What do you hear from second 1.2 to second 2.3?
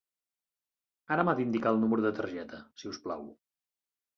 m'ha d'indicar un número de